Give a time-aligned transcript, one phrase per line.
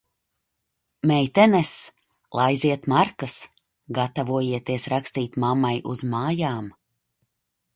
[1.09, 1.73] Meitenes,
[2.39, 3.35] laiziet markas,
[3.99, 6.73] gatavojieties rakstīt mammai uz mājām!